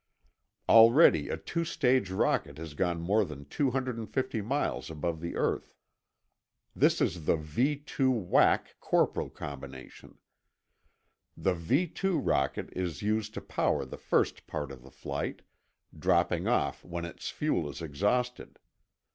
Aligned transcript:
Already, 0.67 1.29
a 1.29 1.37
two 1.37 1.63
stage 1.63 2.09
rocket 2.09 2.57
has 2.57 2.73
gone 2.73 2.99
more 3.01 3.23
than 3.23 3.45
250 3.45 4.41
miles 4.41 4.89
above 4.89 5.21
the 5.21 5.35
earth. 5.35 5.75
This 6.75 7.01
is 7.01 7.25
the 7.25 7.35
V 7.37 7.75
2 7.75 8.09
Wac 8.11 8.79
Corporal 8.79 9.29
combination. 9.29 10.17
The 11.37 11.53
V 11.53 11.85
2 11.85 12.17
rocket 12.17 12.69
is 12.75 13.03
used 13.03 13.35
to 13.35 13.41
power 13.41 13.85
the 13.85 13.95
first 13.95 14.47
part 14.47 14.71
of 14.71 14.81
the 14.81 14.89
flight, 14.89 15.43
dropping 15.95 16.47
off 16.47 16.83
when 16.83 17.05
its 17.05 17.29
fuel 17.29 17.69
is 17.69 17.79
exhausted. 17.79 18.57